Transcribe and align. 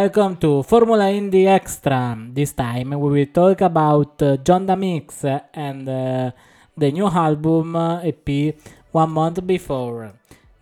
Welcome 0.00 0.36
to 0.36 0.62
Formula 0.62 1.12
Indie 1.12 1.46
Extra. 1.46 2.16
This 2.32 2.52
time 2.52 2.88
we 2.88 3.10
will 3.10 3.26
talk 3.26 3.60
about 3.60 4.22
uh, 4.22 4.38
John 4.38 4.64
Mix 4.80 5.26
and 5.52 5.86
uh, 5.86 6.30
the 6.74 6.90
new 6.90 7.06
album 7.06 7.76
uh, 7.76 8.00
EP 8.00 8.56
one 8.92 9.10
month 9.10 9.46
before. 9.46 10.14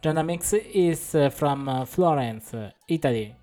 GIONDAMIX 0.03 0.43
is 0.75 1.15
uh, 1.15 1.31
from 1.31 1.69
uh, 1.69 1.85
Florence, 1.85 2.53
Italy. 2.89 3.37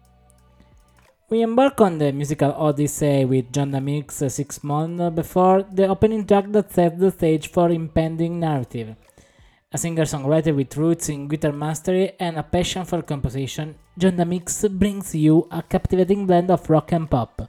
We 1.29 1.41
embark 1.41 1.79
on 1.79 1.97
the 1.97 2.11
musical 2.11 2.51
odyssey 2.51 3.23
with 3.23 3.53
John 3.53 3.71
Mix 3.81 4.15
six 4.27 4.65
months 4.65 5.15
before 5.15 5.63
the 5.63 5.87
opening 5.87 6.27
track 6.27 6.51
that 6.51 6.73
sets 6.73 6.99
the 6.99 7.11
stage 7.11 7.47
for 7.47 7.69
impending 7.69 8.41
narrative. 8.41 8.97
A 9.75 9.77
singer-songwriter 9.77 10.55
with 10.55 10.77
roots 10.77 11.09
in 11.09 11.27
guitar 11.27 11.51
mastery 11.51 12.13
and 12.17 12.37
a 12.37 12.43
passion 12.43 12.85
for 12.85 13.01
composition, 13.01 13.75
John 13.97 14.15
Mix 14.29 14.65
brings 14.69 15.13
you 15.13 15.49
a 15.51 15.61
captivating 15.63 16.25
blend 16.25 16.49
of 16.49 16.69
rock 16.69 16.93
and 16.93 17.11
pop. 17.11 17.41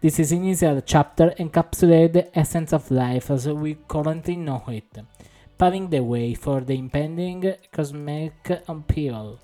This 0.00 0.18
is 0.18 0.32
initial 0.32 0.80
chapter 0.80 1.32
encapsulates 1.38 2.14
the 2.14 2.36
essence 2.36 2.72
of 2.72 2.90
life 2.90 3.30
as 3.30 3.46
we 3.46 3.76
currently 3.86 4.34
know 4.34 4.64
it, 4.66 4.92
paving 5.56 5.88
the 5.90 6.02
way 6.02 6.34
for 6.34 6.62
the 6.62 6.74
impending 6.74 7.54
cosmic 7.70 8.50
upheaval. 8.66 9.38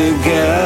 Together 0.00 0.59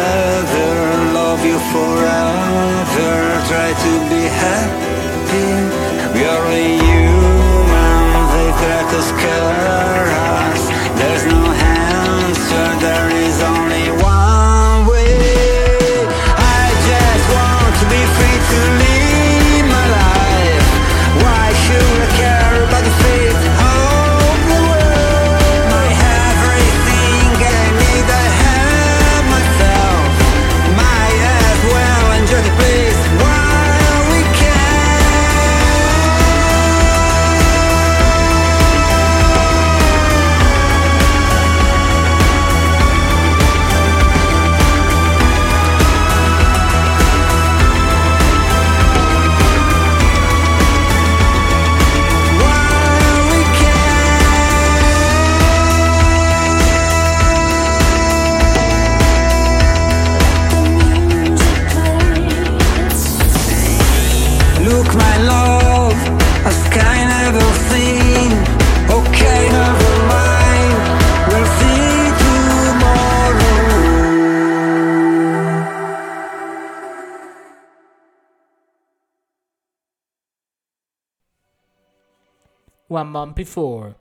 One 82.94 83.08
month 83.08 83.35
before. 83.35 83.96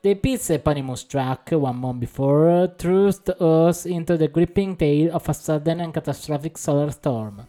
The 0.00 0.10
EP's 0.10 0.50
eponymous 0.50 1.02
track, 1.02 1.50
One 1.50 1.78
Month 1.78 1.98
Before, 1.98 2.68
thrust 2.78 3.30
us 3.30 3.84
into 3.84 4.16
the 4.16 4.28
gripping 4.28 4.76
tale 4.76 5.12
of 5.12 5.28
a 5.28 5.34
sudden 5.34 5.80
and 5.80 5.92
catastrophic 5.92 6.56
solar 6.56 6.92
storm. 6.92 7.48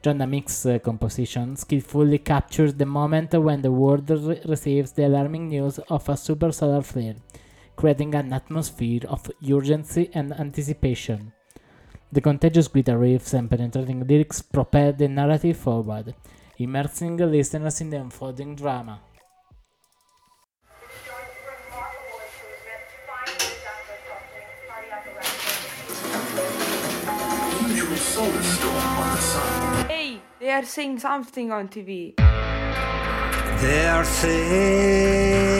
John 0.00 0.18
Mix's 0.30 0.66
uh, 0.66 0.78
composition 0.78 1.56
skillfully 1.56 2.18
captures 2.18 2.72
the 2.74 2.86
moment 2.86 3.32
when 3.34 3.62
the 3.62 3.72
world 3.72 4.08
re- 4.10 4.40
receives 4.44 4.92
the 4.92 5.06
alarming 5.06 5.48
news 5.48 5.80
of 5.90 6.08
a 6.08 6.16
super 6.16 6.52
solar 6.52 6.82
flare, 6.82 7.16
creating 7.74 8.14
an 8.14 8.32
atmosphere 8.32 9.00
of 9.08 9.28
urgency 9.50 10.08
and 10.14 10.32
anticipation. 10.38 11.32
The 12.12 12.20
contagious 12.20 12.68
guitar 12.68 12.98
riffs 12.98 13.34
and 13.34 13.50
penetrating 13.50 14.06
lyrics 14.06 14.40
propel 14.40 14.92
the 14.92 15.08
narrative 15.08 15.56
forward, 15.56 16.14
immersing 16.58 17.16
listeners 17.16 17.80
in 17.80 17.90
the 17.90 17.96
unfolding 17.96 18.54
drama. 18.54 19.00
Hey, 28.14 30.20
they 30.38 30.50
are 30.50 30.66
saying 30.66 30.98
something 30.98 31.50
on 31.50 31.68
TV. 31.68 32.14
They 33.62 33.88
are 33.88 34.04
saying 34.04 35.54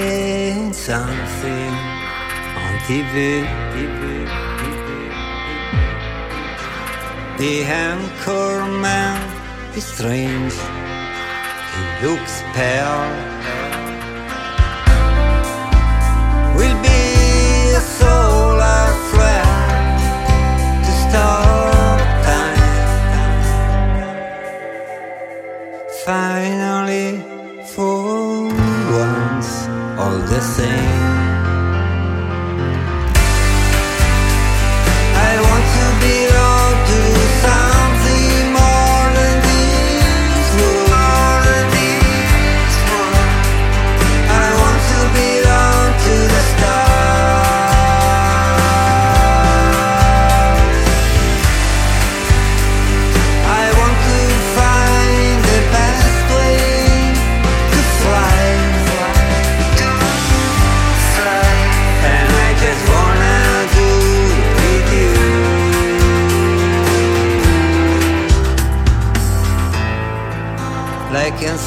something 0.74 1.72
on 2.64 2.78
TV. 2.84 3.48
The 7.38 7.64
anchor 7.64 8.66
man 8.82 9.18
is 9.74 9.86
strange. 9.86 10.52
He 10.52 12.06
looks 12.06 12.42
pale. 12.52 13.32
stop 16.54 17.01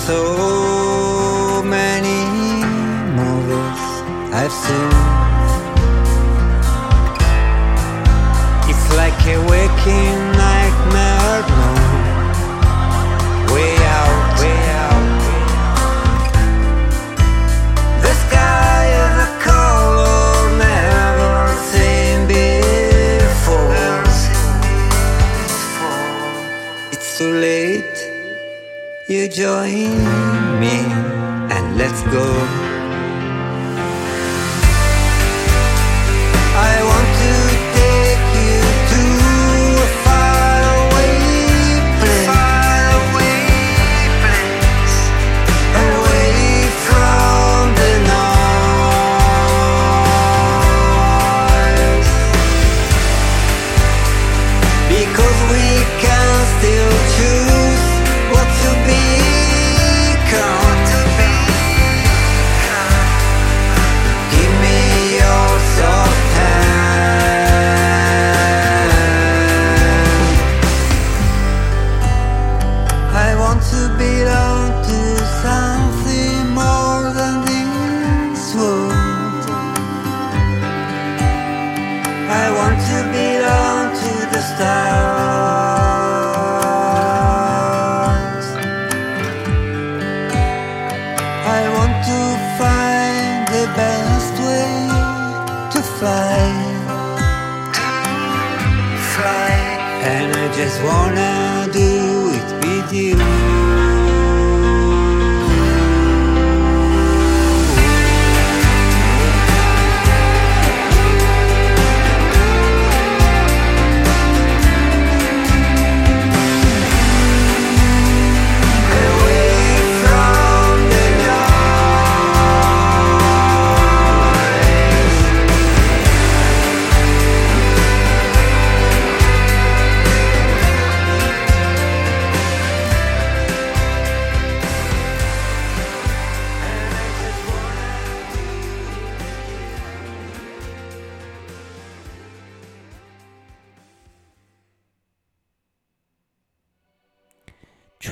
so 0.05 0.54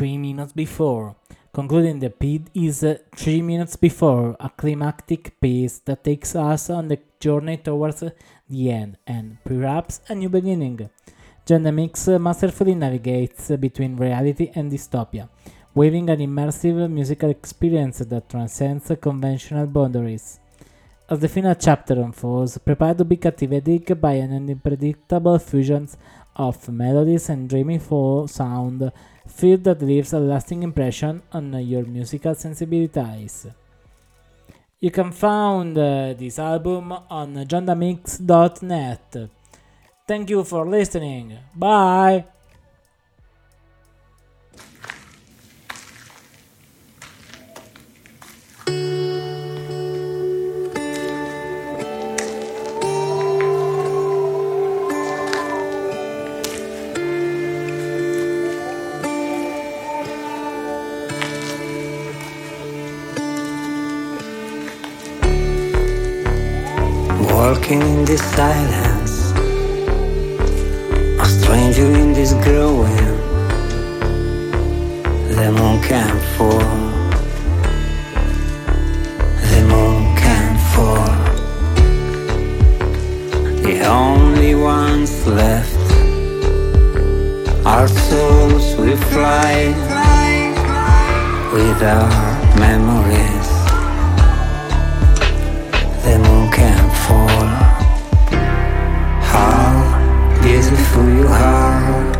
3 0.03 0.17
minutes 0.17 0.51
before, 0.51 1.15
concluding 1.53 2.00
the 2.00 2.10
piece 2.10 2.41
is 2.53 2.83
uh, 2.83 2.98
3 3.15 3.41
minutes 3.41 3.77
before, 3.77 4.36
a 4.38 4.50
climactic 4.50 5.39
piece 5.39 5.79
that 5.86 6.03
takes 6.03 6.36
us 6.36 6.69
on 6.69 6.89
the 6.89 7.00
journey 7.22 7.55
towards 7.55 8.03
the 8.50 8.69
end 8.69 8.98
and 9.07 9.38
perhaps 9.45 10.01
a 10.10 10.13
new 10.13 10.27
beginning. 10.27 10.89
GIONDAMIX 11.45 12.15
uh, 12.15 12.19
masterfully 12.19 12.75
navigates 12.75 13.48
between 13.55 13.95
reality 13.95 14.51
and 14.55 14.69
dystopia, 14.69 15.29
weaving 15.74 16.10
an 16.10 16.19
immersive 16.19 16.89
musical 16.91 17.29
experience 17.29 18.00
that 18.00 18.27
transcends 18.27 18.91
conventional 19.00 19.67
boundaries. 19.67 20.41
As 21.10 21.19
the 21.19 21.29
final 21.29 21.55
chapter 21.55 21.93
unfolds, 21.93 22.57
prepare 22.57 22.93
to 22.95 23.05
be 23.05 23.15
captivated 23.15 24.01
by 24.01 24.13
an 24.13 24.33
unpredictable 24.33 25.39
fusion 25.39 25.88
of 26.35 26.69
melodies 26.69 27.29
and 27.29 27.49
dreamy 27.49 27.79
folk 27.79 28.29
sound, 28.29 28.91
feel 29.27 29.57
that 29.59 29.81
leaves 29.81 30.13
a 30.13 30.19
lasting 30.19 30.63
impression 30.63 31.21
on 31.31 31.53
your 31.65 31.85
musical 31.85 32.35
sensibilities. 32.35 33.47
You 34.79 34.91
can 34.91 35.11
find 35.11 35.77
uh, 35.77 36.13
this 36.13 36.39
album 36.39 36.91
on 36.91 37.35
giondamix.net. 37.35 39.29
Thank 40.05 40.29
you 40.29 40.43
for 40.43 40.67
listening. 40.67 41.37
Bye. 41.55 42.25
Walking 67.43 67.81
in 67.81 68.05
this 68.05 68.23
silence, 68.38 69.33
a 71.19 71.25
stranger 71.25 71.89
in 72.01 72.13
this 72.13 72.31
growing. 72.45 73.17
The 75.35 75.51
moon 75.51 75.81
can 75.83 76.15
fall. 76.35 76.73
The 79.51 79.62
moon 79.71 80.15
can 80.23 80.51
fall. 80.71 81.15
The 83.65 83.75
only 83.88 84.55
ones 84.55 85.27
left 85.27 85.85
are 87.65 87.89
souls 87.89 88.77
we 88.77 88.95
fly 89.12 89.73
with 91.51 91.83
our 91.83 92.09
memories. 92.57 93.42
all 99.33 100.41
these 100.41 100.69
before 100.69 101.09
you 101.09 101.27
are. 101.27 102.13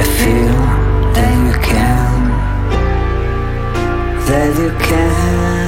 I 0.00 0.02
feel 0.18 0.58
that 1.14 1.32
you 1.46 1.54
can, 1.68 2.30
that 4.26 4.58
you 4.58 4.70
can. 4.86 5.63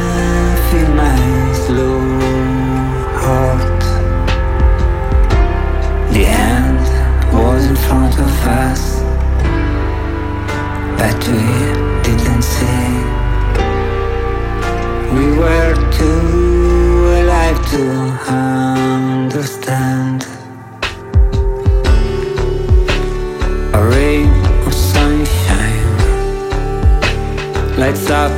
lights 27.86 28.10
up 28.10 28.32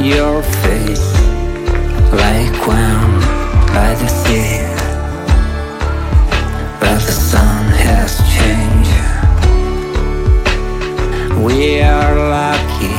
your 0.00 0.42
face 0.64 1.12
like 2.24 2.56
one 2.66 3.20
by 3.76 3.94
the 4.00 4.08
sea. 4.08 4.62
But 6.80 6.98
the 7.08 7.16
sun 7.30 7.64
has 7.86 8.16
changed. 8.36 9.00
We 11.44 11.82
are 11.82 12.16
lucky. 12.38 12.96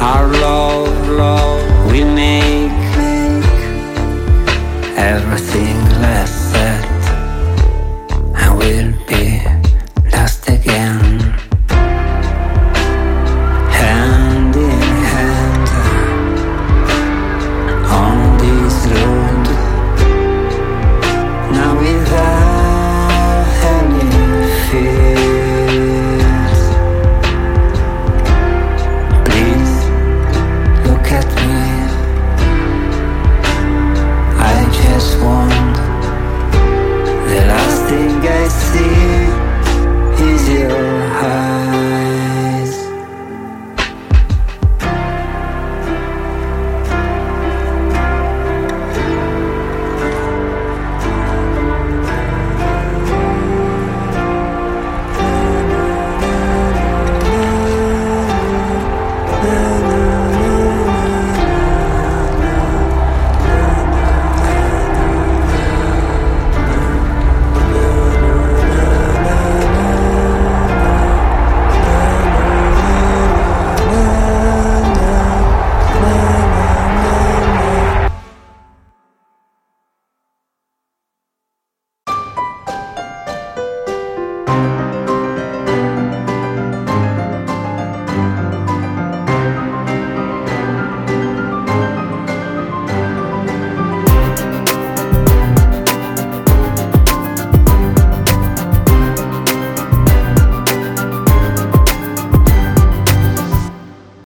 Our 0.00 0.28
love, 0.28 1.08
love, 1.08 1.90
we 1.90 2.04
make 2.04 2.70
everything 4.96 5.76
less. 6.00 6.41